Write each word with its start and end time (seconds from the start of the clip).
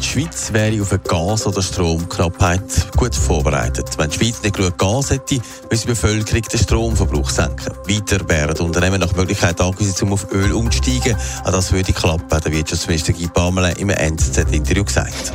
Die 0.00 0.06
Schweiz 0.06 0.52
wäre 0.52 0.80
auf 0.80 0.92
eine 0.92 1.00
Gas- 1.00 1.46
oder 1.46 1.60
Stromknappheit 1.60 2.96
gut 2.96 3.14
vorbereitet. 3.14 3.86
Wenn 3.98 4.10
die 4.10 4.16
Schweiz 4.16 4.42
nicht 4.42 4.56
genug 4.56 4.78
Gas 4.78 5.10
hätte, 5.10 5.40
müsste 5.70 5.86
die 5.86 5.92
Bevölkerung 5.92 6.42
den 6.42 6.58
Stromverbrauch 6.60 7.30
senken. 7.30 7.72
Weiter 7.86 8.28
wären 8.28 8.56
Unternehmen 8.58 9.00
nach 9.00 9.14
Möglichkeit 9.14 9.60
angewiesen, 9.60 10.06
um 10.06 10.12
auf 10.12 10.30
Öl 10.32 10.52
umzusteigen. 10.52 11.16
Auch 11.44 11.50
das 11.50 11.72
würde 11.72 11.92
klappen, 11.92 12.30
hat 12.30 12.44
der 12.44 12.52
Wirtschaftsminister 12.52 13.12
Guy 13.12 13.28
Parmelin 13.28 13.76
im 13.76 13.90
NZZ-Interview 13.90 14.84
gesagt. 14.84 15.32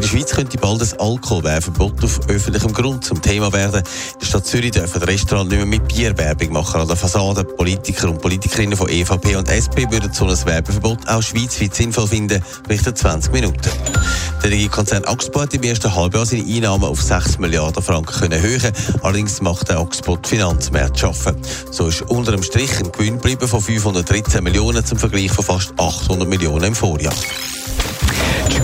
In 0.00 0.04
der 0.04 0.12
Schweiz 0.16 0.30
könnte 0.30 0.56
bald 0.56 0.80
ein 0.80 0.98
Alkoholwerbverbot 0.98 2.02
auf 2.02 2.20
öffentlichem 2.26 2.72
Grund 2.72 3.04
zum 3.04 3.20
Thema 3.20 3.52
werden. 3.52 3.82
In 4.14 4.18
der 4.18 4.26
Stadt 4.26 4.46
Zürich 4.46 4.70
dürfen 4.70 5.02
Restaurants 5.02 5.50
nicht 5.50 5.58
mehr 5.58 5.66
mit 5.66 5.88
Bierwerbung 5.88 6.54
machen 6.54 6.80
an 6.80 6.88
der 6.88 6.96
Fassade. 6.96 7.44
Politiker 7.44 8.08
und 8.08 8.22
Politikerinnen 8.22 8.78
von 8.78 8.88
EVP 8.88 9.36
und 9.36 9.50
SP 9.52 9.84
würden 9.90 10.10
so 10.10 10.24
ein 10.24 10.46
Werbeverbot 10.46 11.06
auch 11.06 11.22
schweizweit 11.22 11.74
sinnvoll 11.74 12.06
finden, 12.06 12.42
berichtet 12.66 12.96
20 12.96 13.30
Minuten. 13.30 13.60
Der 14.42 14.46
Energiekonzern 14.46 15.04
Axpo 15.04 15.42
hat 15.42 15.52
im 15.52 15.64
ersten 15.64 15.94
Halbjahr 15.94 16.24
seine 16.24 16.44
Einnahmen 16.44 16.84
auf 16.84 17.02
6 17.02 17.36
Milliarden 17.36 17.82
Franken 17.82 18.20
können 18.20 18.32
erhöhen. 18.32 18.72
Allerdings 19.02 19.42
macht 19.42 19.68
der 19.68 19.80
Axpo 19.80 20.16
die 20.16 20.30
Finanzmärkte 20.30 20.98
schaffen. 20.98 21.36
So 21.72 21.88
ist 21.88 22.00
unter 22.00 22.32
dem 22.32 22.42
Strich 22.42 22.70
ein 22.78 22.90
Gewinn 22.90 23.20
von 23.20 23.60
513 23.60 24.42
Millionen 24.42 24.82
zum 24.82 24.96
Vergleich 24.96 25.30
von 25.30 25.44
fast 25.44 25.74
800 25.78 26.26
Millionen 26.26 26.64
im 26.64 26.74
Vorjahr. 26.74 27.12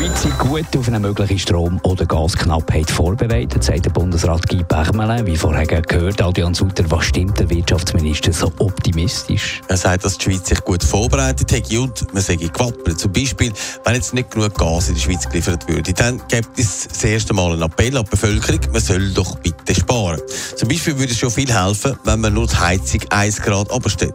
Die 0.06 0.12
Schweiz 0.12 0.38
gut 0.38 0.76
auf 0.78 0.86
eine 0.86 1.00
mögliche 1.00 1.36
Strom- 1.36 1.80
oder 1.82 2.06
Gasknappheit 2.06 2.88
vorbereitet, 2.88 3.64
sagt 3.64 3.86
der 3.86 3.90
Bundesrat 3.90 4.48
Guy 4.48 4.62
Bechmelen. 4.62 5.26
Wie 5.26 5.36
vorher 5.36 5.66
gehört, 5.66 6.22
Adrian 6.22 6.54
Sutter, 6.54 6.88
was 6.92 7.06
stimmt 7.06 7.40
der 7.40 7.50
Wirtschaftsminister 7.50 8.32
so 8.32 8.52
optimistisch? 8.58 9.62
Er 9.66 9.76
sagt, 9.76 10.04
dass 10.04 10.16
die 10.16 10.24
Schweiz 10.24 10.48
sich 10.48 10.60
gut 10.60 10.84
vorbereitet 10.84 11.50
hat 11.52 11.72
und 11.76 12.14
man 12.14 12.22
sei 12.22 12.36
gewappnet. 12.36 13.00
Zum 13.00 13.12
Beispiel, 13.12 13.52
wenn 13.84 13.94
jetzt 13.96 14.14
nicht 14.14 14.30
genug 14.30 14.54
Gas 14.54 14.88
in 14.88 14.94
der 14.94 15.00
Schweiz 15.00 15.28
geliefert 15.28 15.66
würde, 15.68 15.92
dann 15.92 16.22
gibt 16.28 16.56
es 16.56 16.86
das 16.86 17.02
erste 17.02 17.34
Mal 17.34 17.54
einen 17.54 17.62
Appell 17.62 17.96
an 17.96 18.04
die 18.04 18.10
Bevölkerung, 18.10 18.60
man 18.72 18.80
soll 18.80 19.10
doch 19.10 19.36
bitte 19.40 19.74
sparen. 19.74 20.20
Zum 20.56 20.70
Beispiel 20.70 20.98
würde 20.98 21.12
es 21.12 21.18
schon 21.18 21.30
viel 21.30 21.52
helfen, 21.52 21.98
wenn 22.04 22.20
man 22.20 22.32
nur 22.32 22.46
die 22.46 22.56
Heizung 22.56 23.02
1 23.10 23.42
Grad 23.42 23.70
abstellt. 23.70 24.14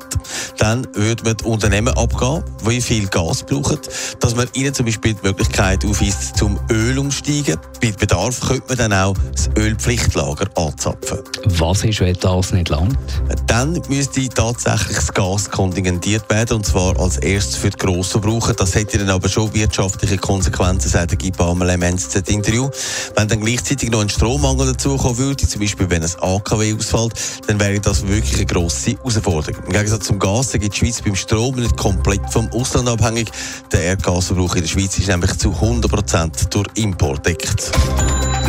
Dann 0.58 0.88
würde 0.94 1.24
man 1.24 1.38
die 1.38 1.44
Unternehmen 1.44 1.94
abgehen, 1.96 2.44
die 2.68 2.82
viel 2.82 3.08
Gas 3.08 3.44
brauchen, 3.44 3.78
dass 4.20 4.36
man 4.36 4.48
ihnen 4.54 4.74
zum 4.74 4.88
Beispiel 4.88 5.14
die 5.14 5.28
Möglichkeit 5.28 5.86
aufweist, 5.86 6.38
zum 6.38 6.60
Öl 6.72 6.98
umsteigen. 6.98 7.58
Bei 7.80 7.92
Bedarf 7.92 8.40
könnte 8.40 8.64
man 8.70 8.78
dann 8.78 8.94
auch 8.94 9.16
das 9.36 9.50
Ölpflichtlager 9.56 10.48
anzapfen. 10.56 11.20
Was 11.46 11.84
ist, 11.84 12.00
wenn 12.00 12.16
das 12.16 12.54
nicht 12.54 12.70
langt? 12.70 12.98
Dann 13.46 13.80
müsste 13.88 14.28
tatsächlich 14.30 14.96
das 14.96 15.14
Gas 15.14 15.50
kontingentiert 15.50 16.28
werden, 16.30 16.58
und 16.58 16.66
zwar 16.66 17.00
als 17.00 17.18
erstes 17.18 17.58
für 17.58 17.70
die 17.70 17.78
Grossverbraucher. 17.78 18.56
Das 18.56 18.74
hätte 18.74 18.98
dann 18.98 19.10
aber 19.12 19.30
schon 19.30 19.54
wirtschaftliche 19.54 20.18
Konsequenzen, 20.18 20.90
sagt 20.90 21.20
Guy 21.20 21.32
Pamela 21.32 21.76
im 21.76 21.84
NZZ-Interview. 21.84 22.68
Wenn 23.16 23.28
dann 23.28 23.42
gleichzeitig 23.42 23.92
noch 23.92 24.02
ein 24.02 24.10
Strommangel 24.10 24.74
dazukommen 24.74 25.18
würde, 25.20 25.48
zum 25.48 25.62
Beispiel 25.62 25.88
wenn 25.90 26.02
ein 26.02 26.10
AKW 26.36 26.76
ausfällt, 26.76 27.14
dann 27.48 27.60
wäre 27.60 27.80
das 27.80 28.08
wirklich 28.08 28.36
eine 28.36 28.46
grosse 28.46 28.92
Herausforderung. 28.92 29.64
Im 29.66 29.72
Gegensatz 29.72 30.06
zum 30.06 30.20
Gas 30.20 30.52
gibt 30.52 30.74
die 30.74 30.80
Schweiz 30.80 31.02
beim 31.02 31.16
Strom 31.16 31.56
nicht 31.56 31.78
komplett 31.78 32.22
vom 32.30 32.50
Ausland 32.52 32.88
abhängig. 32.90 33.32
Der 33.72 33.82
Erdgasverbrauch 33.84 34.56
in 34.56 34.62
der 34.62 34.70
Schweiz 34.70 34.98
ist 34.98 35.08
nämlich 35.08 35.38
zu 35.38 35.50
100% 35.50 36.50
durch 36.50 36.68
Import 36.76 37.26
deckt. 37.26 37.72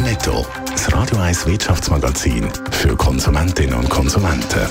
Netto, 0.03 0.47
das 0.71 0.93
Radio 0.93 1.19
1 1.19 1.47
Wirtschaftsmagazin 1.47 2.49
für 2.71 2.97
Konsumentinnen 2.97 3.75
und 3.75 3.89
Konsumenten. 3.89 4.67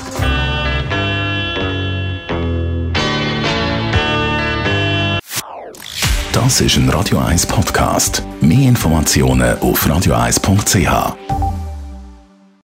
Das 6.33 6.59
ist 6.61 6.75
ein 6.77 6.89
Radio 6.89 7.19
1 7.19 7.45
Podcast. 7.45 8.23
Mehr 8.41 8.69
Informationen 8.69 9.57
auf 9.59 9.85
radio1.ch. 9.85 11.40